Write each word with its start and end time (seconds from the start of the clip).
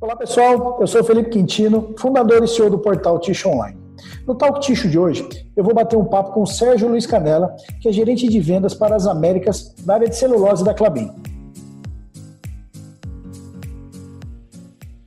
Olá 0.00 0.16
pessoal, 0.16 0.78
eu 0.80 0.86
sou 0.86 1.04
Felipe 1.04 1.28
Quintino, 1.28 1.94
fundador 1.98 2.42
e 2.42 2.48
CEO 2.48 2.70
do 2.70 2.78
portal 2.78 3.18
Ticho 3.18 3.50
Online. 3.50 3.78
No 4.26 4.34
Talk 4.34 4.58
Ticho 4.60 4.88
de 4.88 4.98
hoje, 4.98 5.28
eu 5.54 5.62
vou 5.62 5.74
bater 5.74 5.94
um 5.94 6.06
papo 6.06 6.32
com 6.32 6.40
o 6.40 6.46
Sérgio 6.46 6.88
Luiz 6.88 7.04
Canela, 7.04 7.54
que 7.82 7.86
é 7.86 7.92
gerente 7.92 8.26
de 8.26 8.40
vendas 8.40 8.72
para 8.72 8.96
as 8.96 9.06
Américas 9.06 9.74
da 9.80 9.96
área 9.96 10.08
de 10.08 10.16
celulose 10.16 10.64
da 10.64 10.72
Clabin. 10.72 11.10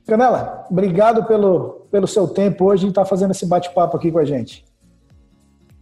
Canela, 0.06 0.64
obrigado 0.70 1.24
pelo, 1.24 1.88
pelo 1.90 2.06
seu 2.06 2.28
tempo 2.28 2.66
hoje 2.66 2.86
e 2.86 2.90
estar 2.90 3.02
tá 3.02 3.08
fazendo 3.08 3.32
esse 3.32 3.46
bate-papo 3.46 3.96
aqui 3.96 4.12
com 4.12 4.20
a 4.20 4.24
gente. 4.24 4.64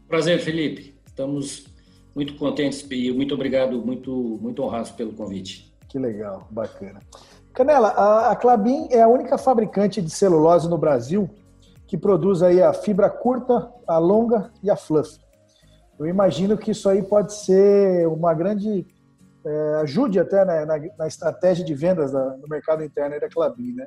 Prazer, 0.08 0.40
Felipe. 0.40 0.94
Estamos 1.06 1.66
muito 2.14 2.34
contentes 2.36 2.82
e 2.90 3.12
muito 3.12 3.34
obrigado, 3.34 3.78
muito, 3.84 4.38
muito 4.40 4.62
honrados 4.62 4.90
pelo 4.90 5.12
convite. 5.12 5.70
Que 5.86 5.98
legal, 5.98 6.48
bacana. 6.50 7.00
Canela, 7.54 7.88
a, 7.88 8.30
a 8.30 8.36
Clabin 8.36 8.88
é 8.90 9.02
a 9.02 9.08
única 9.08 9.36
fabricante 9.36 10.00
de 10.00 10.10
celulose 10.10 10.68
no 10.68 10.78
Brasil 10.78 11.28
que 11.86 11.98
produz 11.98 12.42
aí 12.42 12.62
a 12.62 12.72
fibra 12.72 13.10
curta, 13.10 13.70
a 13.86 13.98
longa 13.98 14.50
e 14.62 14.70
a 14.70 14.76
fluff. 14.76 15.18
Eu 15.98 16.06
imagino 16.06 16.56
que 16.56 16.70
isso 16.70 16.88
aí 16.88 17.02
pode 17.02 17.34
ser 17.34 18.08
uma 18.08 18.32
grande 18.32 18.86
é, 19.44 19.74
ajude 19.82 20.18
até 20.18 20.42
né, 20.44 20.64
na, 20.64 20.78
na, 20.98 21.06
estratégia 21.06 21.62
de 21.62 21.74
vendas 21.74 22.12
da, 22.12 22.30
do 22.30 22.48
mercado 22.48 22.82
interno 22.82 23.20
da 23.20 23.28
Clabin, 23.28 23.74
né? 23.74 23.86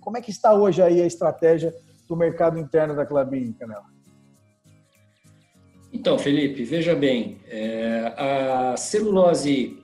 Como 0.00 0.16
é 0.16 0.22
que 0.22 0.30
está 0.30 0.54
hoje 0.54 0.80
aí 0.80 1.02
a 1.02 1.06
estratégia 1.06 1.74
do 2.08 2.16
mercado 2.16 2.58
interno 2.58 2.96
da 2.96 3.04
Clabin, 3.04 3.52
Canela? 3.52 3.84
Então, 5.92 6.18
Felipe, 6.18 6.64
veja 6.64 6.94
bem, 6.94 7.40
é, 7.46 8.14
a 8.16 8.76
celulose 8.76 9.77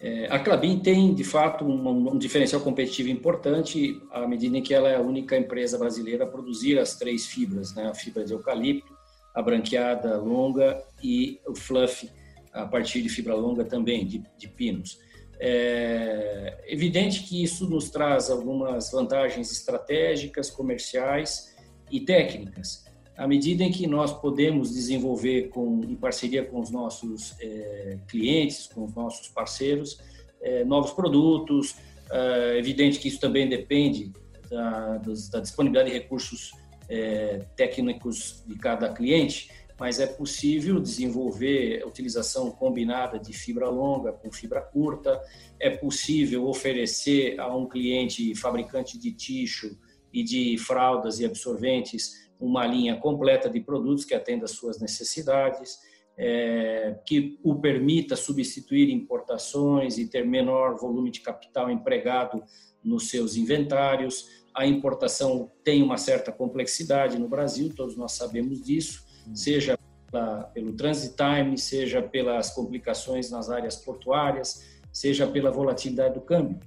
é, 0.00 0.26
a 0.30 0.38
Clabin 0.38 0.78
tem, 0.78 1.12
de 1.12 1.24
fato, 1.24 1.64
um, 1.64 2.12
um, 2.12 2.18
diferencial 2.18 2.60
competitivo 2.60 3.08
importante 3.08 4.00
à 4.12 4.28
medida 4.28 4.56
em 4.56 4.62
que 4.62 4.72
ela 4.72 4.88
é 4.88 4.94
a 4.94 5.00
única 5.00 5.36
empresa 5.36 5.76
brasileira 5.76 6.24
a 6.24 6.26
produzir 6.26 6.78
as 6.78 6.96
três 6.96 7.26
fibras, 7.26 7.74
né? 7.74 7.88
a 7.88 7.94
fibra 7.94 8.24
de 8.24 8.32
eucalipto, 8.32 8.96
a 9.34 9.42
branqueada 9.42 10.16
longa 10.18 10.80
e 11.02 11.40
o 11.46 11.54
fluff 11.54 12.08
a 12.52 12.64
partir 12.64 13.02
de 13.02 13.08
fibra 13.08 13.34
longa 13.34 13.64
também, 13.64 14.06
de, 14.06 14.22
de 14.36 14.48
pinos. 14.48 14.98
É 15.40 16.64
evidente 16.66 17.22
que 17.24 17.42
isso 17.42 17.68
nos 17.68 17.90
traz 17.90 18.30
algumas 18.30 18.90
vantagens 18.92 19.50
estratégicas, 19.52 20.50
comerciais 20.50 21.56
e 21.90 22.00
técnicas 22.00 22.87
à 23.18 23.26
medida 23.26 23.64
em 23.64 23.72
que 23.72 23.84
nós 23.88 24.12
podemos 24.12 24.72
desenvolver 24.72 25.48
com, 25.48 25.82
em 25.82 25.96
parceria 25.96 26.44
com 26.44 26.60
os 26.60 26.70
nossos 26.70 27.34
é, 27.40 27.98
clientes, 28.06 28.68
com 28.68 28.84
os 28.84 28.94
nossos 28.94 29.26
parceiros, 29.26 30.00
é, 30.40 30.64
novos 30.64 30.92
produtos. 30.92 31.74
É 32.10 32.56
evidente 32.56 33.00
que 33.00 33.08
isso 33.08 33.18
também 33.18 33.48
depende 33.48 34.12
da, 34.48 34.98
da 34.98 35.40
disponibilidade 35.40 35.90
de 35.90 35.98
recursos 35.98 36.52
é, 36.88 37.44
técnicos 37.56 38.44
de 38.46 38.54
cada 38.54 38.94
cliente, 38.94 39.50
mas 39.78 39.98
é 39.98 40.06
possível 40.06 40.80
desenvolver 40.80 41.82
a 41.82 41.86
utilização 41.88 42.52
combinada 42.52 43.18
de 43.18 43.32
fibra 43.32 43.68
longa 43.68 44.12
com 44.12 44.30
fibra 44.30 44.60
curta, 44.60 45.20
é 45.58 45.70
possível 45.70 46.46
oferecer 46.46 47.38
a 47.40 47.54
um 47.54 47.68
cliente 47.68 48.32
fabricante 48.36 48.96
de 48.96 49.12
ticho 49.12 49.76
e 50.12 50.22
de 50.22 50.56
fraldas 50.56 51.18
e 51.18 51.26
absorventes 51.26 52.27
uma 52.40 52.66
linha 52.66 52.96
completa 52.96 53.48
de 53.48 53.60
produtos 53.60 54.04
que 54.04 54.14
atenda 54.14 54.44
às 54.44 54.52
suas 54.52 54.80
necessidades, 54.80 55.78
é, 56.16 56.98
que 57.06 57.38
o 57.44 57.56
permita 57.56 58.16
substituir 58.16 58.90
importações 58.90 59.98
e 59.98 60.06
ter 60.06 60.26
menor 60.26 60.76
volume 60.76 61.10
de 61.10 61.20
capital 61.20 61.70
empregado 61.70 62.42
nos 62.82 63.08
seus 63.08 63.36
inventários. 63.36 64.26
A 64.54 64.66
importação 64.66 65.50
tem 65.62 65.82
uma 65.82 65.96
certa 65.96 66.32
complexidade 66.32 67.18
no 67.18 67.28
Brasil, 67.28 67.72
todos 67.74 67.96
nós 67.96 68.12
sabemos 68.12 68.60
disso, 68.60 69.04
seja 69.32 69.78
pela, 70.10 70.44
pelo 70.44 70.72
transit 70.72 71.14
time, 71.16 71.56
seja 71.56 72.02
pelas 72.02 72.50
complicações 72.50 73.30
nas 73.30 73.48
áreas 73.48 73.76
portuárias, 73.76 74.64
seja 74.92 75.26
pela 75.26 75.50
volatilidade 75.50 76.14
do 76.14 76.20
câmbio. 76.20 76.58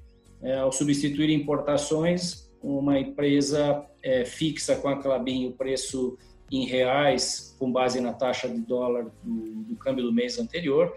É, 0.41 0.57
ao 0.57 0.71
substituir 0.71 1.29
importações, 1.29 2.50
uma 2.61 2.99
empresa 2.99 3.85
é, 4.03 4.25
fixa 4.25 4.75
com 4.75 4.87
a 4.87 5.01
Clabin 5.01 5.47
o 5.47 5.53
preço 5.53 6.17
em 6.51 6.65
reais, 6.65 7.55
com 7.57 7.71
base 7.71 7.99
na 8.01 8.13
taxa 8.13 8.47
de 8.49 8.59
dólar 8.59 9.05
do, 9.23 9.63
do, 9.63 9.75
câmbio 9.77 10.03
do 10.03 10.13
mês 10.13 10.37
anterior, 10.37 10.95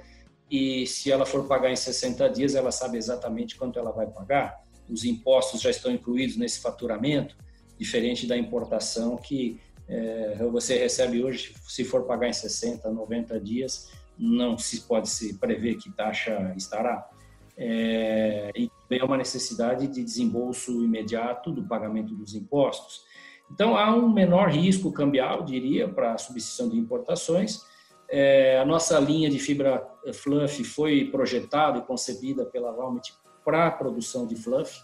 e 0.51 0.87
se 0.87 1.11
ela 1.11 1.25
for 1.25 1.47
pagar 1.47 1.71
em 1.71 1.77
60 1.77 2.29
dias, 2.29 2.55
ela 2.55 2.73
sabe 2.73 2.99
exatamente 2.99 3.57
quanto 3.57 3.79
ela 3.79 3.93
vai 3.93 4.07
pagar. 4.07 4.63
Os 4.89 5.05
impostos 5.05 5.61
já 5.61 5.71
estão 5.71 5.93
incluídos 5.93 6.37
nesse 6.37 6.61
faturamento, 6.61 7.37
diferente 7.79 8.27
da 8.27 8.37
importação 8.37 9.17
que 9.17 9.61
é, 9.89 10.37
você 10.51 10.79
recebe 10.79 11.23
hoje, 11.23 11.55
se 11.67 11.85
for 11.85 12.05
pagar 12.05 12.29
em 12.29 12.33
60, 12.33 12.91
90 12.91 13.41
dias, 13.41 13.91
não 14.19 14.57
se 14.57 14.83
pode 14.83 15.09
se 15.09 15.35
prever 15.39 15.77
que 15.77 15.91
taxa 15.91 16.53
estará. 16.57 17.09
É, 17.57 18.51
e 18.57 18.69
também 18.69 19.01
é 19.01 19.05
uma 19.05 19.17
necessidade 19.17 19.87
de 19.87 20.03
desembolso 20.03 20.85
imediato 20.85 21.53
do 21.53 21.63
pagamento 21.67 22.15
dos 22.15 22.35
impostos. 22.35 23.03
Então, 23.51 23.77
há 23.77 23.95
um 23.95 24.13
menor 24.13 24.51
risco 24.51 24.91
cambial, 24.93 25.45
diria, 25.45 25.89
para 25.89 26.15
a 26.15 26.19
substituição 26.19 26.69
de 26.69 26.79
importações. 26.79 27.61
É, 28.09 28.59
a 28.59 28.65
nossa 28.65 28.99
linha 28.99 29.31
de 29.31 29.39
fibra 29.39 29.87
fluff 30.13 30.63
foi 30.65 31.07
projetada 31.07 31.79
e 31.79 31.83
concebida 31.83 32.45
pela 32.45 32.73
Valmet 32.73 33.13
para 33.45 33.67
a 33.67 33.71
produção 33.71 34.27
de 34.27 34.35
fluff. 34.35 34.81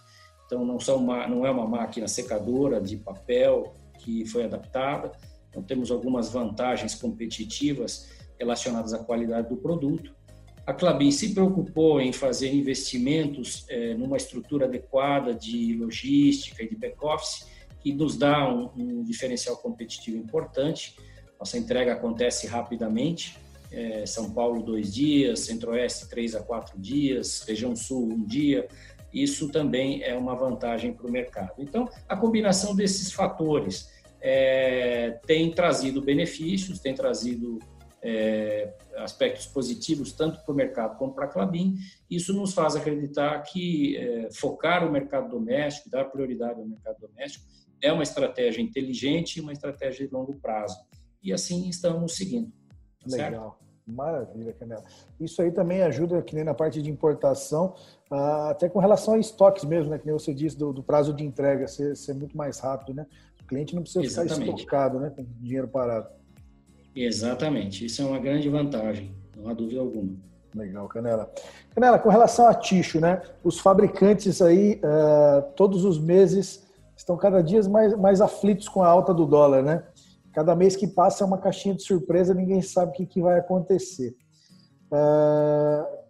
Então, 0.47 0.65
não, 0.65 0.79
são 0.79 0.97
uma, 0.97 1.27
não 1.27 1.47
é 1.47 1.51
uma 1.51 1.67
máquina 1.67 2.07
secadora 2.07 2.81
de 2.81 2.97
papel 2.97 3.75
que 3.99 4.27
foi 4.27 4.45
adaptada. 4.45 5.13
Então, 5.49 5.63
temos 5.63 5.91
algumas 5.91 6.31
vantagens 6.31 6.95
competitivas 6.95 8.09
relacionadas 8.39 8.93
à 8.93 8.99
qualidade 8.99 9.49
do 9.49 9.57
produto. 9.57 10.15
A 10.71 10.73
Clabin 10.73 11.11
se 11.11 11.35
preocupou 11.35 12.01
em 12.01 12.13
fazer 12.13 12.55
investimentos 12.55 13.67
é, 13.69 13.93
numa 13.95 14.17
estrutura 14.17 14.67
adequada 14.67 15.35
de 15.35 15.75
logística 15.75 16.63
e 16.63 16.69
de 16.69 16.77
back-office, 16.77 17.45
que 17.81 17.93
nos 17.93 18.17
dá 18.17 18.49
um, 18.49 18.71
um, 18.77 19.03
diferencial 19.03 19.57
competitivo 19.57 20.17
importante. 20.17 20.95
Nossa 21.41 21.59
entrega 21.59 21.95
acontece 21.95 22.47
rapidamente, 22.47 23.37
é, 23.73 24.07
São 24.07 24.31
Paulo, 24.31 24.63
dois 24.63 24.95
dias, 24.95 25.41
Centro-Oeste, 25.41 26.09
três 26.09 26.37
a 26.37 26.41
quatro 26.41 26.79
dias, 26.79 27.43
região 27.49 27.75
Sul, 27.75 28.05
um 28.05 28.25
dia. 28.25 28.69
Isso 29.13 29.49
também 29.49 30.05
é 30.05 30.17
uma 30.17 30.37
vantagem 30.37 30.93
para 30.93 31.05
o 31.05 31.11
mercado. 31.11 31.55
Então, 31.59 31.89
a 32.09 32.15
combinação 32.15 32.77
desses 32.77 33.11
fatores 33.11 33.91
é, 34.21 35.19
tem 35.27 35.51
trazido 35.51 36.01
benefícios, 36.01 36.79
tem 36.79 36.95
trazido 36.95 37.59
é, 38.03 38.75
aspectos 38.97 39.47
positivos 39.47 40.13
tanto 40.13 40.43
para 40.45 40.53
o 40.53 40.55
mercado 40.55 40.97
como 40.97 41.13
para 41.13 41.27
a 41.27 41.29
Clabin. 41.29 41.77
Isso 42.11 42.33
nos 42.33 42.53
faz 42.53 42.77
acreditar 42.77 43.41
que 43.43 43.97
é, 43.97 44.29
focar 44.33 44.87
o 44.87 44.91
mercado 44.91 45.29
doméstico, 45.29 45.91
dar 45.91 46.05
prioridade 46.07 46.61
ao 46.61 46.67
mercado 46.67 46.99
doméstico, 47.01 47.45
é 47.83 47.93
uma 47.93 48.03
estratégia 48.03 48.61
inteligente 48.61 49.37
e 49.37 49.41
uma 49.41 49.53
estratégia 49.53 50.07
de 50.07 50.13
longo 50.13 50.35
prazo. 50.37 50.77
E 51.23 51.33
assim 51.33 51.69
estamos 51.69 52.17
seguindo. 52.17 52.53
Legal. 53.07 53.31
Certo? 53.31 53.61
Maravilha, 53.87 54.53
Canela. 54.53 54.85
Isso 55.19 55.43
aí 55.43 55.51
também 55.51 55.83
ajuda, 55.83 56.23
que 56.23 56.35
nem 56.35 56.45
na 56.45 56.55
parte 56.55 56.81
de 56.81 56.91
importação, 56.91 57.75
até 58.49 58.69
com 58.69 58.79
relação 58.79 59.15
a 59.15 59.19
estoques 59.19 59.65
mesmo, 59.65 59.91
né? 59.91 59.99
Que 59.99 60.07
nem 60.07 60.13
você 60.13 60.33
disse, 60.33 60.57
do, 60.57 60.73
do 60.73 60.83
prazo 60.83 61.13
de 61.13 61.25
entrega 61.25 61.67
ser, 61.67 61.97
ser, 61.97 62.15
muito 62.15 62.37
mais 62.37 62.61
rápido, 62.61 62.95
né? 62.95 63.07
O 63.43 63.47
cliente 63.47 63.75
não 63.75 63.83
precisa 63.83 64.05
Exatamente. 64.05 64.41
ficar 64.41 64.57
estocado, 64.57 65.01
né? 65.01 65.11
Com 65.11 65.25
dinheiro 65.41 65.67
parado. 65.67 66.09
Exatamente, 66.95 67.87
isso 67.87 68.03
é 68.03 68.05
uma 68.05 68.19
grande 68.19 68.49
vantagem, 68.49 69.15
não 69.37 69.49
há 69.49 69.55
dúvida 69.55 69.81
alguma. 69.81 70.13
Legal, 70.55 70.89
Canela. 70.89 71.31
Canela, 71.75 71.99
com 71.99 72.09
relação 72.09 72.47
a 72.47 72.55
ticho, 72.55 73.01
né? 73.01 73.23
Os 73.45 73.61
fabricantes 73.61 74.43
aí, 74.43 74.81
uh, 74.83 75.43
todos 75.55 75.85
os 75.85 75.99
meses, 75.99 76.67
estão 76.97 77.17
cada 77.17 77.41
dia 77.43 77.63
mais, 77.69 77.97
mais 77.97 78.21
aflitos 78.21 78.69
com 78.69 78.83
a 78.83 78.89
alta 78.89 79.15
do 79.15 79.27
dólar, 79.27 79.63
né? 79.63 79.85
Cada 80.33 80.55
mês 80.55 80.77
que 80.77 80.87
passa 80.87 81.25
é 81.25 81.27
uma 81.27 81.39
caixinha 81.39 81.75
de 81.75 81.83
surpresa, 81.83 82.35
ninguém 82.35 82.63
sabe 82.63 82.91
o 82.91 82.95
que, 82.95 83.07
que 83.07 83.23
vai 83.23 83.39
acontecer. 83.39 84.17
Uh, 84.91 86.01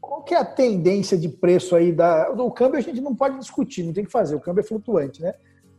qual 0.00 0.22
que 0.22 0.34
é 0.34 0.38
a 0.38 0.44
tendência 0.44 1.16
de 1.16 1.28
preço 1.28 1.74
aí 1.74 1.92
da... 1.92 2.30
O 2.30 2.50
câmbio 2.50 2.78
a 2.78 2.82
gente 2.82 3.00
não 3.00 3.14
pode 3.14 3.38
discutir, 3.38 3.82
não 3.82 3.92
tem 3.92 4.04
que 4.04 4.10
fazer, 4.10 4.34
o 4.34 4.40
câmbio 4.40 4.60
é 4.60 4.64
flutuante, 4.64 5.22
né? 5.22 5.34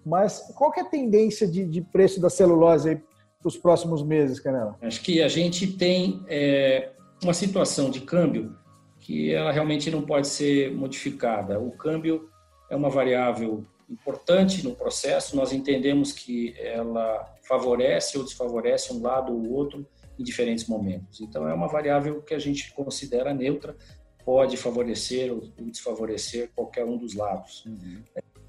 Mas 0.06 0.39
qual 0.56 0.71
que 0.71 0.79
é 0.79 0.83
a 0.83 0.89
tendência 0.89 1.47
de, 1.47 1.65
de 1.65 1.81
preço 1.81 2.19
da 2.19 2.29
celulose 2.29 2.89
aí 2.89 3.01
para 3.43 3.49
os 3.49 3.57
próximos 3.57 4.01
meses, 4.01 4.39
Canela? 4.39 4.77
Acho 4.81 5.01
que 5.01 5.21
a 5.21 5.27
gente 5.27 5.67
tem 5.67 6.23
é, 6.27 6.91
uma 7.21 7.33
situação 7.33 7.89
de 7.89 7.99
câmbio 7.99 8.55
que 8.99 9.33
ela 9.33 9.51
realmente 9.51 9.91
não 9.91 10.01
pode 10.01 10.27
ser 10.27 10.73
modificada. 10.73 11.59
O 11.59 11.71
câmbio 11.71 12.29
é 12.69 12.75
uma 12.75 12.89
variável 12.89 13.65
importante 13.89 14.63
no 14.63 14.73
processo, 14.73 15.35
nós 15.35 15.51
entendemos 15.51 16.13
que 16.13 16.55
ela 16.57 17.35
favorece 17.43 18.17
ou 18.17 18.23
desfavorece 18.23 18.93
um 18.93 19.01
lado 19.01 19.33
ou 19.33 19.51
outro 19.51 19.85
em 20.17 20.23
diferentes 20.23 20.67
momentos. 20.67 21.19
Então, 21.19 21.47
é 21.47 21.53
uma 21.53 21.67
variável 21.67 22.21
que 22.21 22.33
a 22.33 22.39
gente 22.39 22.73
considera 22.73 23.33
neutra, 23.33 23.75
pode 24.23 24.55
favorecer 24.55 25.33
ou 25.33 25.41
desfavorecer 25.59 26.49
qualquer 26.55 26.85
um 26.85 26.97
dos 26.97 27.13
lados. 27.13 27.65
Uhum. 27.65 28.01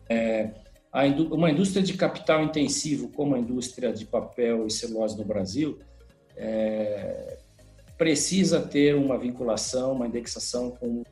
É, 0.09 0.51
uma 1.31 1.51
indústria 1.51 1.83
de 1.83 1.95
capital 1.95 2.45
intensivo, 2.45 3.09
como 3.09 3.35
a 3.35 3.39
indústria 3.39 3.93
de 3.93 4.07
papel 4.07 4.67
e 4.67 4.71
celulose 4.71 5.19
no 5.19 5.25
Brasil, 5.25 5.79
é, 6.37 7.39
precisa 7.99 8.61
ter 8.61 8.95
uma 8.95 9.19
vinculação, 9.19 9.93
uma 9.93 10.07
indexação 10.07 10.71
com. 10.71 11.03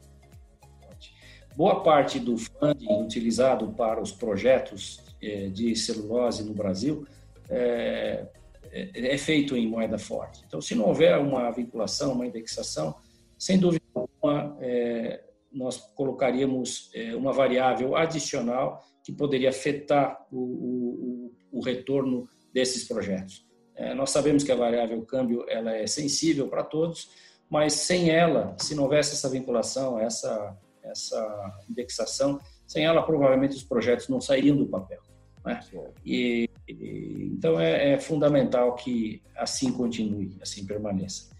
Boa 1.56 1.82
parte 1.82 2.18
do 2.18 2.38
funding 2.38 3.02
utilizado 3.02 3.72
para 3.72 4.00
os 4.00 4.10
projetos 4.10 5.00
é, 5.20 5.48
de 5.48 5.76
celulose 5.76 6.42
no 6.42 6.54
Brasil 6.54 7.06
é, 7.50 8.26
é, 8.70 9.14
é, 9.14 9.18
feito 9.18 9.54
em 9.54 9.68
moeda 9.68 9.98
forte. 9.98 10.42
Então, 10.46 10.60
se 10.60 10.74
não 10.74 10.86
houver 10.86 11.18
uma 11.18 11.50
vinculação, 11.50 12.12
uma 12.12 12.26
indexação, 12.26 12.94
sem 13.36 13.58
dúvida 13.58 13.84
alguma, 13.94 14.56
é, 14.60 15.22
nós 15.52 15.76
colocaríamos 15.94 16.90
é, 16.94 17.14
uma 17.14 17.32
variável 17.32 17.94
adicional 17.94 18.82
que 19.02 19.12
poderia 19.12 19.50
afetar 19.50 20.26
o, 20.30 20.38
o, 20.38 21.58
o 21.58 21.60
retorno 21.60 22.28
desses 22.52 22.84
projetos. 22.84 23.44
É, 23.74 23.94
nós 23.94 24.10
sabemos 24.10 24.44
que 24.44 24.52
a 24.52 24.56
variável 24.56 25.00
câmbio 25.02 25.44
ela 25.48 25.74
é 25.74 25.86
sensível 25.86 26.48
para 26.48 26.62
todos, 26.62 27.10
mas 27.48 27.72
sem 27.72 28.10
ela, 28.10 28.54
se 28.58 28.74
não 28.74 28.84
houvesse 28.84 29.14
essa 29.14 29.28
vinculação, 29.28 29.98
essa, 29.98 30.56
essa 30.82 31.62
indexação, 31.68 32.40
sem 32.66 32.84
ela 32.84 33.02
provavelmente 33.02 33.56
os 33.56 33.62
projetos 33.62 34.08
não 34.08 34.20
sairiam 34.20 34.56
do 34.56 34.66
papel. 34.66 35.00
Né? 35.44 35.60
E, 36.04 36.48
e, 36.68 37.30
então 37.32 37.58
é, 37.60 37.92
é, 37.92 37.98
fundamental 37.98 38.74
que 38.74 39.22
assim 39.36 39.72
continue, 39.72 40.36
assim 40.40 40.64
permaneça. 40.64 41.30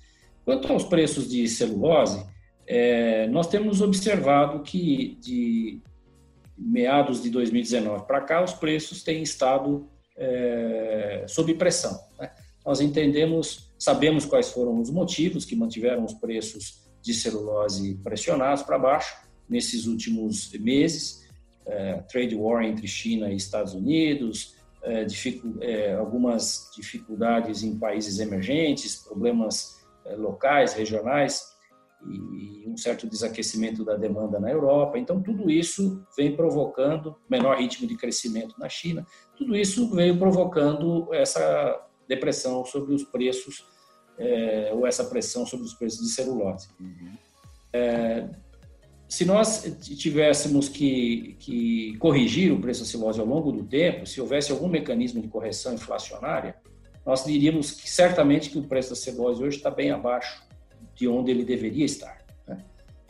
Quanto 0.45 0.73
aos 0.73 0.85
preços 0.85 1.31
de 1.31 1.47
celulose, 1.49 2.27
é, 2.67 3.27
nós 3.29 3.47
temos 3.47 3.81
observado 3.81 4.63
que 4.63 5.17
de 5.21 5.81
meados 6.57 7.23
de 7.23 7.31
2019 7.31 8.07
para 8.07 8.21
cá, 8.21 8.43
os 8.43 8.53
preços 8.53 9.03
têm 9.03 9.23
estado 9.23 9.89
é, 10.17 11.25
sob 11.29 11.53
pressão. 11.55 11.99
Né? 12.19 12.31
Nós 12.65 12.81
entendemos, 12.81 13.73
sabemos 13.79 14.25
quais 14.25 14.51
foram 14.51 14.81
os 14.81 14.91
motivos 14.91 15.45
que 15.45 15.57
mantiveram 15.57 16.05
os 16.05 16.15
preços 16.15 16.83
de 17.03 17.13
celulose 17.13 17.97
pressionados 18.03 18.63
para 18.63 18.79
baixo 18.79 19.17
nesses 19.49 19.87
últimos 19.87 20.53
meses. 20.53 21.27
É, 21.67 21.95
trade 22.09 22.35
war 22.35 22.65
entre 22.65 22.87
China 22.87 23.31
e 23.33 23.37
Estados 23.37 23.75
Unidos, 23.75 24.57
é, 24.83 25.05
dificu 25.05 25.59
é, 25.61 25.95
algumas 25.95 26.71
dificuldades 26.75 27.63
em 27.63 27.79
países 27.79 28.19
emergentes, 28.19 28.97
problemas 28.97 29.81
é, 30.05 30.17
locais, 30.17 30.75
regionais 30.75 31.52
e 32.07 32.65
um 32.67 32.77
certo 32.77 33.09
desaquecimento 33.09 33.85
da 33.85 33.97
demanda 33.97 34.41
na 34.41 34.51
Europa. 34.51 34.99
Então, 34.99 35.23
tudo 35.23 35.51
isso 35.51 36.05
vem 36.17 36.35
provocando 36.35 37.17
menor 37.29 37.59
ritmo 37.59 37.87
de 37.87 37.97
crescimento 37.97 38.55
na 38.59 38.69
China. 38.69 39.07
Tudo 39.37 39.57
isso 39.57 39.89
veio 39.95 40.19
provocando 40.19 41.13
essa 41.13 41.81
depressão 42.09 42.65
sobre 42.65 42.95
os 42.95 43.05
preços, 43.05 43.65
é, 44.19 44.71
ou 44.75 44.87
essa 44.87 45.05
pressão 45.05 45.47
sobre 45.47 45.67
os 45.67 45.75
preços 45.75 46.01
de 46.01 46.13
celulose. 46.13 46.69
Uhum. 46.81 47.13
É, 47.73 48.29
se 49.09 49.25
nós 49.27 49.63
tivéssemos 49.99 50.69
que, 50.69 51.37
que, 51.39 51.97
corrigir 51.99 52.51
o 52.53 52.61
preço 52.61 52.81
da 52.81 52.87
celulose 52.87 53.21
ao 53.21 53.27
longo 53.27 53.53
do 53.53 53.65
tempo, 53.65 54.07
se 54.07 54.21
houvesse 54.21 54.51
algum 54.51 54.69
mecanismo 54.69 55.21
de 55.21 55.29
correção 55.29 55.75
inflacionária, 55.75 56.57
nós 57.05 57.25
diríamos 57.25 57.73
que 57.73 57.91
certamente 57.91 58.49
que 58.49 58.59
o 58.59 58.63
preço 58.63 58.91
da 58.91 58.97
celulose 58.97 59.43
hoje 59.43 59.57
está 59.59 59.71
bem 59.71 59.91
abaixo 59.91 60.43
de 60.95 61.09
onde 61.09 61.31
ele 61.31 61.45
deveria 61.45 61.85
estar. 61.85 62.25
Né? 62.47 62.59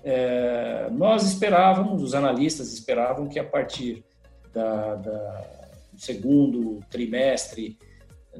É, 0.05 0.89
nós 0.91 1.25
esperávamos, 1.25 2.03
os 2.03 2.15
analistas 2.15 2.73
esperavam 2.73 3.29
que 3.29 3.39
a 3.39 3.45
partir 3.45 4.05
da, 4.53 4.97
da, 4.97 5.45
do 5.93 6.01
segundo 6.01 6.81
trimestre, 6.91 7.79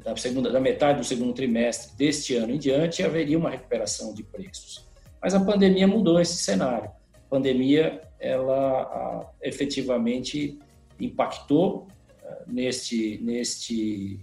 da, 0.03 0.15
segunda, 0.15 0.51
da 0.51 0.59
metade 0.59 0.99
do 0.99 1.05
segundo 1.05 1.33
trimestre 1.33 1.95
deste 1.95 2.35
ano 2.35 2.53
em 2.53 2.57
diante, 2.57 3.03
haveria 3.03 3.37
uma 3.37 3.49
recuperação 3.49 4.13
de 4.13 4.23
preços. 4.23 4.87
Mas 5.21 5.33
a 5.33 5.39
pandemia 5.39 5.87
mudou 5.87 6.19
esse 6.19 6.37
cenário. 6.37 6.89
A 7.15 7.29
pandemia, 7.29 8.01
ela 8.19 8.81
a, 8.81 9.29
efetivamente 9.41 10.59
impactou 10.99 11.87
uh, 12.23 12.51
neste, 12.51 13.19
neste, 13.23 14.19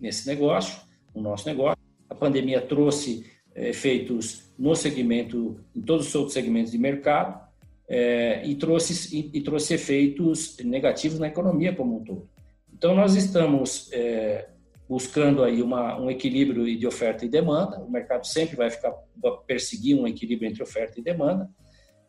nesse 0.00 0.26
negócio, 0.26 0.80
no 1.14 1.22
nosso 1.22 1.46
negócio. 1.46 1.82
A 2.08 2.14
pandemia 2.14 2.60
trouxe 2.60 3.30
efeitos 3.54 4.50
no 4.58 4.74
segmento, 4.74 5.60
em 5.74 5.80
todos 5.80 6.08
os 6.08 6.14
outros 6.14 6.34
segmentos 6.34 6.72
de 6.72 6.78
mercado, 6.78 7.42
é, 7.88 8.44
e, 8.44 8.54
trouxe, 8.54 9.16
e, 9.16 9.30
e, 9.38 9.40
trouxe 9.40 9.74
efeitos 9.74 10.56
negativos 10.58 11.18
na 11.18 11.28
economia 11.28 11.74
como 11.74 11.98
um 11.98 12.04
todo. 12.04 12.28
Então, 12.72 12.94
nós 12.94 13.14
estamos 13.14 13.90
é, 13.92 14.48
buscando 14.88 15.42
aí 15.42 15.62
uma, 15.62 16.00
um 16.00 16.10
equilíbrio 16.10 16.64
de 16.78 16.86
oferta 16.86 17.24
e 17.24 17.28
demanda, 17.28 17.78
o 17.78 17.90
mercado 17.90 18.26
sempre 18.26 18.56
vai 18.56 18.70
ficar 18.70 18.92
perseguir 19.46 19.96
um 19.96 20.06
equilíbrio 20.06 20.48
entre 20.48 20.62
oferta 20.62 20.98
e 20.98 21.02
demanda, 21.02 21.48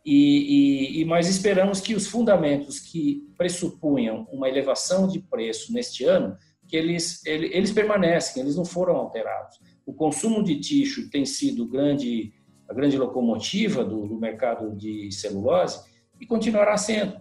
e, 0.05 0.97
e, 0.97 1.01
e 1.01 1.05
mas 1.05 1.27
esperamos 1.27 1.81
que 1.81 1.95
os 1.95 2.07
fundamentos 2.07 2.79
que 2.79 3.27
pressupunham 3.37 4.27
uma 4.31 4.47
elevação 4.47 5.07
de 5.07 5.19
preço 5.19 5.73
neste 5.73 6.03
ano, 6.03 6.37
que 6.67 6.75
eles, 6.75 7.25
eles 7.25 7.71
permanecem, 7.71 8.41
eles 8.41 8.55
não 8.55 8.65
foram 8.65 8.95
alterados 8.95 9.59
o 9.85 9.93
consumo 9.93 10.43
de 10.43 10.59
tixo 10.59 11.09
tem 11.09 11.25
sido 11.25 11.65
grande, 11.67 12.33
a 12.67 12.73
grande 12.73 12.97
locomotiva 12.97 13.83
do, 13.83 14.07
do 14.07 14.19
mercado 14.19 14.75
de 14.75 15.11
celulose 15.11 15.79
e 16.19 16.25
continuará 16.25 16.75
sendo, 16.77 17.19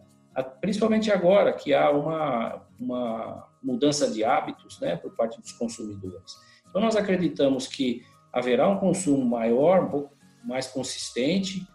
principalmente 0.60 1.10
agora 1.10 1.52
que 1.52 1.74
há 1.74 1.90
uma, 1.90 2.66
uma 2.80 3.48
mudança 3.62 4.10
de 4.10 4.24
hábitos 4.24 4.80
né, 4.80 4.96
por 4.96 5.14
parte 5.14 5.40
dos 5.40 5.52
consumidores. 5.52 6.34
Então, 6.68 6.80
nós 6.80 6.96
acreditamos 6.96 7.66
que 7.66 8.02
haverá 8.32 8.68
um 8.68 8.78
consumo 8.78 9.24
maior, 9.24 9.84
um 9.84 9.90
pouco 9.90 10.14
mais 10.42 10.66
consistente, 10.66 11.66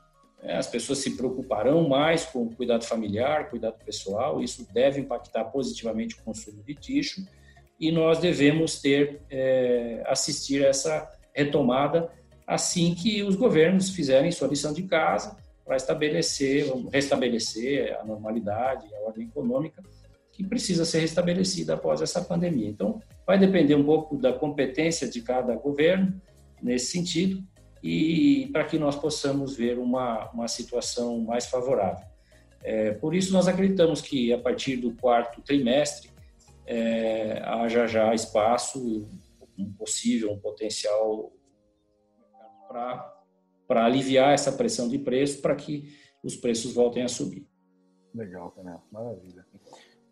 né, 0.41 0.57
as 0.57 0.67
pessoas 0.67 0.99
se 0.99 1.15
preocuparão 1.15 1.87
mais 1.87 2.25
com 2.25 2.43
o 2.43 2.55
cuidado 2.55 2.83
familiar, 2.83 3.49
cuidado 3.49 3.77
pessoal, 3.85 4.41
isso 4.41 4.67
deve 4.73 4.99
impactar 4.99 5.45
positivamente 5.45 6.15
o 6.15 6.23
consumo 6.23 6.63
de 6.63 6.75
tixo 6.75 7.21
e 7.79 7.91
nós 7.91 8.19
devemos 8.19 8.81
ter 8.81 9.21
é, 9.29 10.03
assistir 10.05 10.63
essa 10.63 11.09
retomada 11.33 12.09
assim 12.45 12.93
que 12.95 13.23
os 13.23 13.35
governos 13.35 13.91
fizerem 13.91 14.31
sua 14.31 14.47
lição 14.47 14.73
de 14.73 14.83
casa 14.83 15.37
para 15.63 15.77
estabelecer, 15.77 16.65
restabelecer 16.91 17.95
a 17.99 18.03
normalidade, 18.03 18.87
a 18.95 19.07
ordem 19.07 19.27
econômica 19.27 19.83
que 20.31 20.43
precisa 20.43 20.83
ser 20.83 20.99
restabelecida 20.99 21.75
após 21.75 22.01
essa 22.01 22.21
pandemia. 22.21 22.69
Então, 22.69 23.01
vai 23.27 23.37
depender 23.37 23.75
um 23.75 23.83
pouco 23.83 24.17
da 24.17 24.33
competência 24.33 25.07
de 25.07 25.21
cada 25.21 25.53
governo 25.55 26.19
nesse 26.61 26.87
sentido 26.87 27.43
e 27.83 28.49
para 28.51 28.63
que 28.63 28.79
nós 28.79 28.95
possamos 28.95 29.55
ver 29.55 29.77
uma, 29.77 30.29
uma 30.31 30.47
situação 30.47 31.19
mais 31.19 31.45
favorável. 31.45 32.05
É, 32.63 32.91
por 32.91 33.13
isso, 33.13 33.31
nós 33.31 33.47
acreditamos 33.47 34.01
que 34.01 34.33
a 34.33 34.37
partir 34.37 34.77
do 34.77 34.93
quarto 34.95 35.41
trimestre 35.41 36.08
é, 36.69 37.41
haja 37.43 37.87
já 37.87 38.13
espaço, 38.13 39.09
um 39.57 39.73
possível, 39.73 40.31
um 40.31 40.39
potencial 40.39 41.33
para 42.69 43.85
aliviar 43.85 44.33
essa 44.33 44.51
pressão 44.51 44.87
de 44.87 44.99
preço, 44.99 45.41
para 45.41 45.55
que 45.55 45.91
os 46.23 46.35
preços 46.35 46.75
voltem 46.75 47.03
a 47.03 47.07
subir. 47.07 47.47
Legal, 48.13 48.53
Renato, 48.55 48.83
maravilha. 48.91 49.43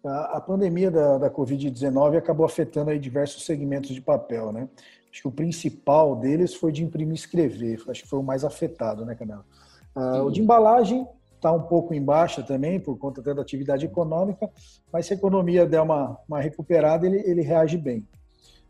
A, 0.04 0.38
a 0.38 0.42
pandemia 0.42 0.90
da, 0.90 1.20
da 1.20 1.30
Covid-19 1.30 2.18
acabou 2.18 2.46
afetando 2.46 2.90
aí 2.90 2.98
diversos 2.98 3.46
segmentos 3.46 3.92
de 3.92 4.02
papel, 4.02 4.52
né? 4.52 4.68
Acho 5.12 5.22
que 5.22 5.28
o 5.28 5.32
principal 5.32 6.16
deles 6.16 6.56
foi 6.56 6.72
de 6.72 6.84
imprimir 6.84 7.14
e 7.14 7.20
escrever, 7.20 7.84
acho 7.88 8.04
que 8.04 8.10
foi 8.10 8.20
o 8.20 8.24
mais 8.24 8.44
afetado, 8.44 9.06
né, 9.06 9.14
Canela? 9.14 9.46
Ah, 9.94 10.24
o 10.24 10.32
de 10.32 10.42
embalagem 10.42 11.08
está 11.38 11.52
um 11.52 11.62
pouco 11.62 11.94
em 11.94 12.04
baixa 12.04 12.44
também, 12.44 12.80
por 12.80 12.98
conta 12.98 13.22
da 13.22 13.42
atividade 13.42 13.86
econômica, 13.86 14.50
mas 14.92 15.06
se 15.06 15.14
a 15.14 15.16
economia 15.16 15.66
der 15.66 15.82
uma, 15.82 16.18
uma 16.28 16.42
recuperada, 16.42 17.06
ele, 17.06 17.20
ele 17.26 17.42
reage 17.42 17.78
bem. 17.78 18.06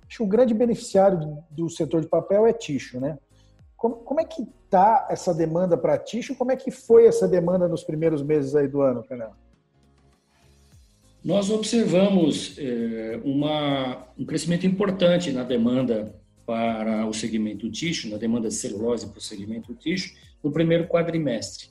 Acho 0.07 0.17
que 0.17 0.24
o 0.24 0.27
grande 0.27 0.53
beneficiário 0.53 1.38
do, 1.50 1.69
setor 1.69 2.01
de 2.01 2.07
papel 2.07 2.45
é 2.45 2.53
Ticho, 2.53 3.00
né? 3.00 3.17
Como, 3.75 3.95
como 3.97 4.21
é 4.21 4.25
que 4.25 4.47
está 4.63 5.07
essa 5.09 5.33
demanda 5.33 5.77
para 5.77 5.97
Ticho? 5.97 6.36
Como 6.36 6.51
é 6.51 6.55
que 6.55 6.71
foi 6.71 7.05
essa 7.05 7.27
demanda 7.27 7.67
nos 7.67 7.83
primeiros 7.83 8.21
meses 8.21 8.55
aí 8.55 8.67
do 8.67 8.81
ano, 8.81 9.03
Canela? 9.03 9.36
Nós 11.24 11.50
observamos 11.50 12.55
é, 12.57 13.19
uma, 13.24 14.07
um 14.17 14.25
crescimento 14.25 14.65
importante 14.65 15.31
na 15.31 15.43
demanda 15.43 16.15
para 16.45 17.05
o 17.05 17.13
segmento 17.13 17.69
Ticho, 17.69 18.09
na 18.09 18.17
demanda 18.17 18.47
de 18.47 18.53
celulose 18.53 19.07
para 19.07 19.19
o 19.19 19.21
segmento 19.21 19.75
Ticho, 19.75 20.15
no 20.41 20.51
primeiro 20.51 20.88
quadrimestre. 20.88 21.67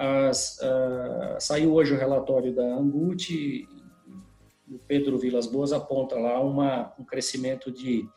As, 0.00 0.56
uh, 0.62 1.36
saiu 1.38 1.74
hoje 1.74 1.92
o 1.92 1.98
relatório 1.98 2.54
da 2.54 2.64
Anguti, 2.64 3.68
o 4.66 4.78
Pedro 4.78 5.18
Vilas 5.18 5.46
Boas 5.46 5.74
aponta 5.74 6.18
lá 6.18 6.40
uma, 6.40 6.94
um 6.98 7.04
crescimento 7.04 7.70
de, 7.70 8.08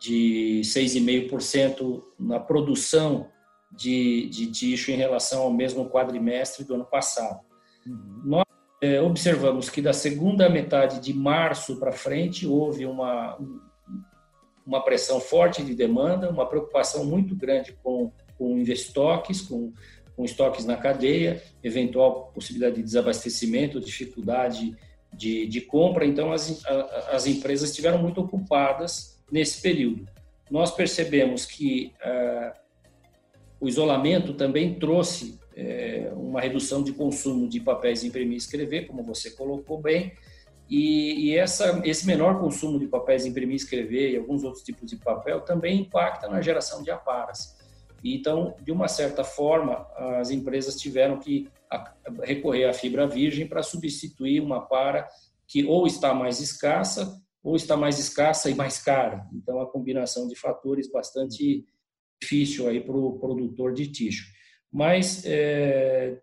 de 0.00 0.62
6,5% 0.64 2.02
na 2.18 2.40
produção 2.40 3.28
de, 3.70 4.28
de 4.30 4.50
tixo 4.50 4.90
em 4.90 4.96
relação 4.96 5.42
ao 5.42 5.52
mesmo 5.52 5.88
quadrimestre 5.88 6.64
do 6.64 6.74
ano 6.74 6.84
passado. 6.84 7.40
Uhum. 7.86 8.22
Nós 8.24 8.44
é, 8.80 9.00
observamos 9.00 9.70
que 9.70 9.80
da 9.80 9.92
segunda 9.92 10.48
metade 10.48 10.98
de 10.98 11.14
março 11.14 11.78
para 11.78 11.92
frente 11.92 12.48
houve 12.48 12.84
uma, 12.84 13.38
uma 14.66 14.82
pressão 14.82 15.20
forte 15.20 15.62
de 15.62 15.72
demanda, 15.72 16.28
uma 16.28 16.46
preocupação 16.46 17.04
muito 17.04 17.36
grande 17.36 17.78
com, 17.80 18.10
com 18.36 18.58
estoques, 18.58 19.40
com, 19.40 19.72
com 20.16 20.24
estoques 20.24 20.64
na 20.64 20.76
cadeia, 20.76 21.42
eventual 21.62 22.30
possibilidade 22.34 22.76
de 22.76 22.82
desabastecimento, 22.82 23.80
dificuldade 23.80 24.76
de, 25.12 25.46
de 25.46 25.60
compra. 25.60 26.04
Então, 26.04 26.32
as, 26.32 26.64
as 27.10 27.26
empresas 27.26 27.70
estiveram 27.70 27.98
muito 27.98 28.20
ocupadas 28.20 29.18
nesse 29.30 29.60
período. 29.60 30.06
Nós 30.50 30.70
percebemos 30.70 31.46
que 31.46 31.92
uh, 32.04 32.52
o 33.60 33.68
isolamento 33.68 34.34
também 34.34 34.74
trouxe 34.74 35.38
uh, 35.56 36.18
uma 36.18 36.40
redução 36.40 36.82
de 36.82 36.92
consumo 36.92 37.48
de 37.48 37.60
papéis 37.60 38.04
imprimir 38.04 38.34
e 38.34 38.36
escrever, 38.36 38.86
como 38.86 39.02
você 39.02 39.30
colocou 39.30 39.80
bem, 39.80 40.12
e, 40.68 41.28
e 41.28 41.36
essa, 41.36 41.82
esse 41.84 42.06
menor 42.06 42.40
consumo 42.40 42.78
de 42.78 42.86
papéis 42.86 43.26
imprimir 43.26 43.54
e 43.54 43.56
escrever 43.56 44.12
e 44.12 44.16
alguns 44.16 44.44
outros 44.44 44.62
tipos 44.62 44.88
de 44.88 44.96
papel 44.96 45.40
também 45.40 45.80
impacta 45.80 46.28
na 46.28 46.40
geração 46.40 46.82
de 46.82 46.90
aparas. 46.90 47.56
Então, 48.02 48.56
de 48.62 48.72
uma 48.72 48.88
certa 48.88 49.22
forma, 49.22 49.86
as 50.20 50.30
empresas 50.30 50.76
tiveram 50.76 51.18
que 51.18 51.48
recorrer 52.22 52.64
à 52.64 52.72
fibra 52.72 53.06
virgem 53.06 53.46
para 53.46 53.62
substituir 53.62 54.40
uma 54.40 54.60
para 54.60 55.08
que 55.46 55.64
ou 55.64 55.86
está 55.86 56.12
mais 56.12 56.40
escassa 56.40 57.20
ou 57.42 57.56
está 57.56 57.76
mais 57.76 57.98
escassa 57.98 58.50
e 58.50 58.54
mais 58.54 58.78
cara. 58.82 59.26
Então, 59.34 59.60
a 59.60 59.70
combinação 59.70 60.28
de 60.28 60.36
fatores 60.36 60.90
bastante 60.90 61.64
difícil 62.20 62.68
aí 62.68 62.80
para 62.80 62.96
o 62.96 63.18
produtor 63.18 63.72
de 63.74 63.88
ticho. 63.88 64.30
Mas 64.70 65.24
é, 65.26 66.18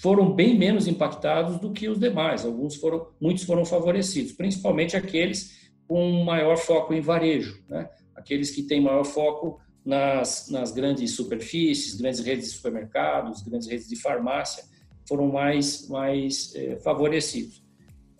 foram 0.00 0.32
bem 0.32 0.56
menos 0.56 0.86
impactados 0.86 1.58
do 1.58 1.72
que 1.72 1.88
os 1.88 1.98
demais. 1.98 2.44
Alguns 2.44 2.76
foram, 2.76 3.08
muitos 3.20 3.44
foram 3.44 3.64
favorecidos, 3.64 4.32
principalmente 4.32 4.96
aqueles 4.96 5.70
com 5.86 6.24
maior 6.24 6.56
foco 6.56 6.94
em 6.94 7.00
varejo, 7.00 7.62
né? 7.68 7.90
Aqueles 8.14 8.50
que 8.50 8.62
têm 8.62 8.80
maior 8.80 9.04
foco 9.04 9.60
nas, 9.84 10.48
nas 10.50 10.72
grandes 10.72 11.14
superfícies, 11.14 11.94
grandes 11.94 12.20
redes 12.20 12.46
de 12.46 12.56
supermercados, 12.56 13.42
grandes 13.42 13.68
redes 13.68 13.88
de 13.88 13.96
farmácia, 13.96 14.64
foram 15.06 15.28
mais, 15.30 15.88
mais 15.88 16.54
é, 16.54 16.76
favorecidos. 16.76 17.62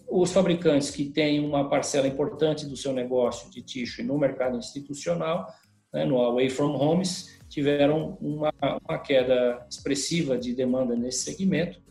Os 0.06 0.32
fabricantes 0.32 0.90
que 0.90 1.06
têm 1.06 1.40
uma 1.40 1.68
parcela 1.68 2.06
importante 2.06 2.66
do 2.66 2.76
seu 2.76 2.92
negócio 2.92 3.50
de 3.50 3.62
tissue 3.62 4.04
no 4.04 4.18
mercado 4.18 4.56
institucional, 4.58 5.46
né, 5.92 6.04
no 6.04 6.18
Away 6.18 6.50
from 6.50 6.76
Homes, 6.76 7.38
tiveram 7.48 8.18
uma, 8.20 8.52
uma 8.86 8.98
queda 8.98 9.64
expressiva 9.70 10.36
de 10.36 10.54
demanda 10.54 10.94
nesse 10.94 11.20
segmento, 11.20 11.82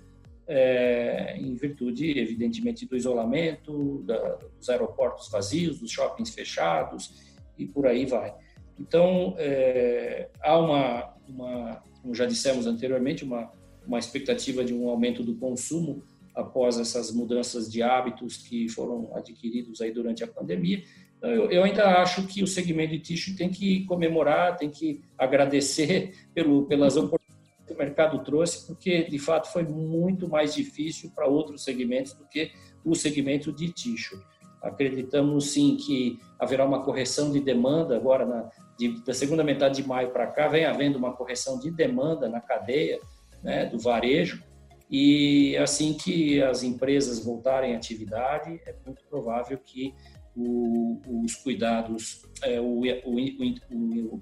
é, 0.46 1.38
em 1.38 1.56
virtude, 1.56 2.20
evidentemente, 2.20 2.86
do 2.86 2.96
isolamento, 2.96 4.04
da, 4.04 4.36
dos 4.58 4.70
aeroportos 4.70 5.30
vazios, 5.30 5.80
dos 5.80 5.90
shoppings 5.90 6.34
fechados 6.34 7.34
e 7.58 7.66
por 7.66 7.88
aí 7.88 8.06
vai. 8.06 8.36
Então, 8.84 9.34
é, 9.38 10.28
há 10.42 10.60
uma, 10.60 11.14
uma, 11.26 11.84
como 12.02 12.14
já 12.14 12.26
dissemos 12.26 12.68
anteriormente, 12.68 13.24
uma, 13.24 13.50
uma 13.88 13.98
expectativa 13.98 14.64
de 14.64 14.74
um 14.74 14.90
aumento 14.90 15.24
do 15.24 15.36
consumo 15.36 16.04
após 16.36 16.78
essas 16.78 17.10
mudanças 17.14 17.72
de 17.72 17.82
hábitos 17.82 18.36
que 18.36 18.68
foram 18.68 19.16
adquiridos 19.16 19.80
aí 19.80 19.92
durante 19.92 20.22
a 20.22 20.28
pandemia. 20.28 20.84
Então, 21.18 21.30
eu, 21.30 21.50
eu 21.50 21.64
ainda 21.64 22.02
acho 22.02 22.28
que 22.28 22.44
o 22.44 22.48
segmento 22.48 22.92
de 22.92 23.00
tixo 23.00 23.38
tem 23.38 23.50
que 23.50 23.86
comemorar, 23.86 24.58
tem 24.58 24.70
que 24.70 25.02
agradecer 25.18 26.14
pelo, 26.36 26.66
pelas 26.66 26.98
oportunidades 26.98 27.66
que 27.66 27.74
o 27.74 27.78
mercado 27.78 28.22
trouxe, 28.22 28.68
porque 28.68 29.06
de 29.06 29.18
fato 29.18 29.50
foi 29.50 29.64
muito 29.64 30.28
mais 30.28 30.54
difícil 30.54 31.10
para 31.16 31.26
outros 31.26 31.64
segmentos 31.64 32.12
do 32.14 32.26
que 32.28 32.52
o 32.84 32.94
segmento 32.94 33.50
de 33.54 33.70
tixo. 33.72 34.22
Acreditamos 34.62 35.52
sim 35.52 35.78
que 35.78 36.20
haverá 36.38 36.66
uma 36.66 36.84
correção 36.84 37.32
de 37.32 37.40
demanda 37.40 37.96
agora 37.96 38.26
na, 38.26 38.50
de, 38.78 39.04
da 39.04 39.14
segunda 39.14 39.44
metade 39.44 39.82
de 39.82 39.88
maio 39.88 40.12
para 40.12 40.28
cá, 40.28 40.48
vem 40.48 40.66
havendo 40.66 40.98
uma 40.98 41.14
correção 41.14 41.60
de 41.60 41.72
demanda 41.72 42.28
na 42.28 42.42
cadeia 42.42 43.00
né, 43.42 43.66
do 43.66 43.80
varejo. 43.80 44.44
E 44.90 45.58
assim 45.58 45.94
que 45.94 46.42
as 46.42 46.64
empresas 46.64 47.24
voltarem 47.24 47.74
à 47.74 47.78
atividade, 47.78 48.60
é 48.66 48.76
muito 48.86 49.04
provável 49.10 49.58
que 49.58 49.94
o, 50.36 51.00
os 51.24 51.36
cuidados, 51.36 52.24
é, 52.42 52.60
o, 52.60 52.82
o, 53.06 54.20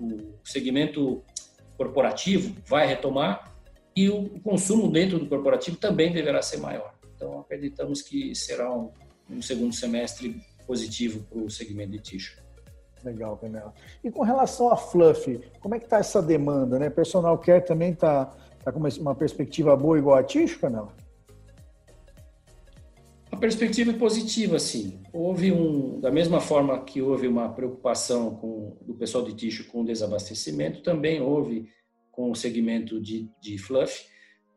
o, 0.00 0.40
segmento 0.44 1.22
corporativo 1.76 2.54
vai 2.66 2.86
retomar 2.86 3.52
e 3.94 4.08
o 4.08 4.40
consumo 4.40 4.90
dentro 4.90 5.18
do 5.18 5.26
corporativo 5.26 5.76
também 5.76 6.12
deverá 6.12 6.42
ser 6.42 6.58
maior. 6.58 6.94
Então, 7.14 7.40
acreditamos 7.40 8.02
que 8.02 8.34
será 8.34 8.72
um, 8.72 8.90
um 9.30 9.42
segundo 9.42 9.74
semestre 9.74 10.40
positivo 10.66 11.24
para 11.24 11.38
o 11.38 11.50
segmento 11.50 11.92
de 11.92 11.98
tixo. 11.98 12.41
Legal, 13.04 13.36
Canela. 13.36 13.74
E 14.02 14.10
com 14.10 14.22
relação 14.22 14.70
a 14.70 14.76
Fluff, 14.76 15.40
como 15.60 15.74
é 15.74 15.78
que 15.78 15.86
está 15.86 15.98
essa 15.98 16.22
demanda? 16.22 16.78
Né? 16.78 16.88
Personal 16.88 17.36
Care 17.38 17.64
também 17.64 17.92
está 17.92 18.26
tá 18.64 18.70
com 18.70 18.78
uma 18.78 19.14
perspectiva 19.14 19.76
boa 19.76 19.98
igual 19.98 20.16
a 20.16 20.22
Ticho, 20.22 20.60
Canela? 20.60 20.92
A 23.30 23.36
perspectiva 23.36 23.90
é 23.90 23.94
positiva, 23.94 24.58
sim. 24.58 25.00
Houve 25.12 25.50
um, 25.50 25.98
da 26.00 26.10
mesma 26.10 26.40
forma 26.40 26.78
que 26.84 27.00
houve 27.00 27.26
uma 27.26 27.48
preocupação 27.48 28.36
com, 28.36 28.76
do 28.82 28.94
pessoal 28.94 29.24
de 29.24 29.34
Ticho 29.34 29.66
com 29.68 29.80
o 29.80 29.84
desabastecimento, 29.84 30.82
também 30.82 31.20
houve 31.20 31.68
com 32.12 32.30
o 32.30 32.36
segmento 32.36 33.00
de, 33.00 33.28
de 33.40 33.58
Fluff. 33.58 34.06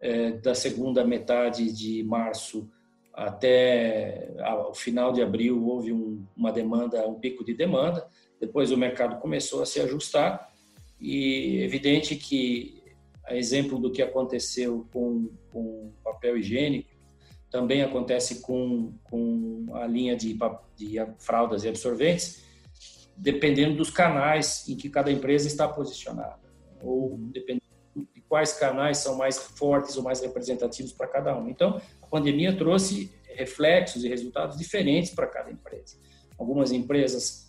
É, 0.01 0.31
da 0.33 0.53
segunda 0.53 1.05
metade 1.05 1.71
de 1.71 2.03
março 2.03 2.69
até 3.15 4.29
o 4.69 4.73
final 4.73 5.13
de 5.13 5.21
abril 5.21 5.65
houve 5.65 5.93
um, 5.93 6.23
uma 6.35 6.51
demanda, 6.51 7.07
um 7.07 7.15
pico 7.15 7.45
de 7.45 7.53
demanda. 7.53 8.05
Depois 8.39 8.71
o 8.71 8.77
mercado 8.77 9.19
começou 9.19 9.61
a 9.61 9.65
se 9.65 9.79
ajustar 9.79 10.53
e 10.99 11.61
evidente 11.61 12.15
que, 12.15 12.83
a 13.25 13.35
exemplo 13.35 13.79
do 13.79 13.91
que 13.91 14.01
aconteceu 14.01 14.87
com, 14.91 15.29
com 15.51 15.93
papel 16.03 16.37
higiênico, 16.37 16.89
também 17.49 17.81
acontece 17.81 18.41
com, 18.41 18.93
com 19.03 19.67
a 19.75 19.87
linha 19.87 20.15
de, 20.15 20.37
de 20.75 20.95
fraldas 21.19 21.63
e 21.63 21.69
absorventes, 21.69 22.43
dependendo 23.15 23.77
dos 23.77 23.89
canais 23.89 24.67
em 24.67 24.75
que 24.75 24.89
cada 24.89 25.11
empresa 25.11 25.47
está 25.47 25.67
posicionada, 25.67 26.41
ou 26.81 27.17
dependendo 27.17 27.63
de 27.95 28.21
quais 28.27 28.51
canais 28.53 28.97
são 28.97 29.17
mais 29.17 29.37
fortes 29.37 29.95
ou 29.95 30.03
mais 30.03 30.19
representativos 30.19 30.91
para 30.91 31.07
cada 31.07 31.37
um. 31.37 31.47
Então, 31.47 31.79
a 32.01 32.07
pandemia 32.07 32.57
trouxe 32.57 33.13
reflexos 33.35 34.03
e 34.03 34.09
resultados 34.09 34.57
diferentes 34.57 35.11
para 35.11 35.27
cada 35.27 35.49
empresa. 35.51 35.97
Algumas 36.37 36.71
empresas 36.71 37.44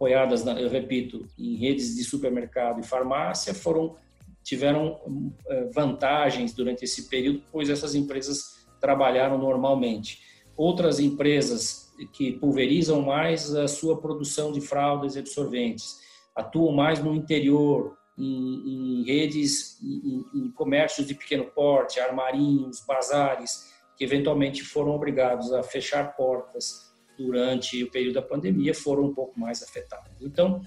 apoiadas, 0.00 0.46
eu 0.46 0.70
repito, 0.70 1.26
em 1.38 1.56
redes 1.56 1.94
de 1.94 2.02
supermercado 2.02 2.80
e 2.80 2.82
farmácia, 2.82 3.52
foram 3.52 3.96
tiveram 4.42 4.98
eh, 5.46 5.68
vantagens 5.74 6.54
durante 6.54 6.82
esse 6.82 7.10
período, 7.10 7.42
pois 7.52 7.68
essas 7.68 7.94
empresas 7.94 8.66
trabalharam 8.80 9.36
normalmente. 9.36 10.22
Outras 10.56 10.98
empresas 10.98 11.92
que 12.14 12.32
pulverizam 12.32 13.02
mais 13.02 13.54
a 13.54 13.68
sua 13.68 14.00
produção 14.00 14.50
de 14.50 14.62
fraldas 14.62 15.14
e 15.14 15.18
absorventes, 15.18 15.98
atuam 16.34 16.72
mais 16.72 16.98
no 17.04 17.14
interior, 17.14 17.98
em, 18.16 19.02
em 19.02 19.04
redes, 19.04 19.78
em, 19.82 20.24
em 20.34 20.50
comércios 20.52 21.06
de 21.06 21.14
pequeno 21.14 21.44
porte, 21.44 22.00
armarinhos, 22.00 22.82
bazares, 22.86 23.70
que 23.94 24.04
eventualmente 24.04 24.62
foram 24.62 24.92
obrigados 24.92 25.52
a 25.52 25.62
fechar 25.62 26.16
portas, 26.16 26.89
durante 27.20 27.84
o 27.84 27.90
período 27.90 28.14
da 28.14 28.22
pandemia 28.22 28.74
foram 28.74 29.04
um 29.04 29.14
pouco 29.14 29.38
mais 29.38 29.62
afetadas. 29.62 30.10
Então, 30.20 30.62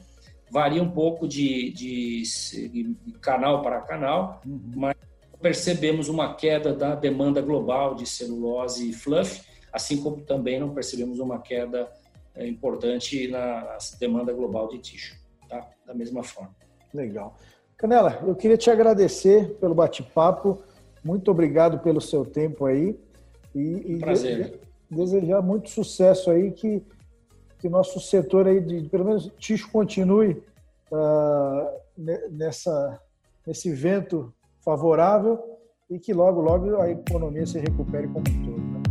varia 0.51 0.83
um 0.83 0.91
pouco 0.91 1.27
de, 1.27 1.71
de, 1.71 2.21
de 2.69 2.95
canal 3.19 3.63
para 3.63 3.81
canal, 3.81 4.39
uhum. 4.45 4.61
mas 4.75 4.95
percebemos 5.41 6.07
uma 6.09 6.35
queda 6.35 6.73
da 6.73 6.93
demanda 6.93 7.41
global 7.41 7.95
de 7.95 8.05
celulose 8.05 8.91
e 8.91 8.93
fluff, 8.93 9.41
assim 9.71 10.01
como 10.01 10.21
também 10.21 10.59
não 10.59 10.73
percebemos 10.73 11.19
uma 11.19 11.41
queda 11.41 11.91
é, 12.35 12.47
importante 12.47 13.27
na 13.27 13.77
demanda 13.99 14.31
global 14.31 14.67
de 14.69 14.77
tixo, 14.77 15.15
tá? 15.49 15.67
da 15.85 15.93
mesma 15.93 16.23
forma. 16.23 16.55
Legal. 16.93 17.35
Canela, 17.75 18.21
eu 18.25 18.35
queria 18.35 18.57
te 18.57 18.69
agradecer 18.69 19.55
pelo 19.55 19.73
bate-papo, 19.73 20.61
muito 21.03 21.31
obrigado 21.31 21.79
pelo 21.79 21.99
seu 21.99 22.23
tempo 22.23 22.65
aí. 22.65 22.97
E, 23.55 23.97
Prazer 23.97 24.59
desejar 24.93 25.41
muito 25.41 25.69
sucesso 25.69 26.31
aí, 26.31 26.51
que, 26.51 26.83
que 27.59 27.69
nosso 27.69 27.99
setor 27.99 28.47
aí, 28.47 28.61
de, 28.61 28.87
pelo 28.89 29.05
menos 29.05 29.31
Ticho, 29.37 29.69
continue 29.71 30.41
uh, 30.91 31.67
nessa, 32.31 32.99
nesse 33.45 33.71
vento 33.71 34.33
favorável 34.63 35.39
e 35.89 35.99
que 35.99 36.13
logo, 36.13 36.41
logo 36.41 36.77
a 36.81 36.89
economia 36.89 37.45
se 37.45 37.59
recupere 37.59 38.07
como 38.07 38.23
um 38.29 38.43
todo. 38.43 38.61
Né? 38.61 38.81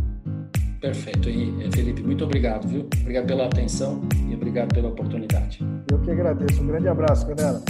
Perfeito. 0.79 1.29
E, 1.29 1.71
Felipe, 1.71 2.03
muito 2.03 2.23
obrigado, 2.23 2.67
viu? 2.67 2.87
Obrigado 3.01 3.27
pela 3.27 3.45
atenção 3.45 4.01
e 4.29 4.35
obrigado 4.35 4.73
pela 4.73 4.89
oportunidade. 4.89 5.59
Eu 5.91 5.99
que 6.01 6.11
agradeço. 6.11 6.61
Um 6.61 6.67
grande 6.67 6.87
abraço, 6.87 7.25
galera. 7.25 7.61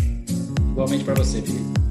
Igualmente 0.71 1.03
para 1.03 1.13
você, 1.13 1.41
Felipe. 1.41 1.82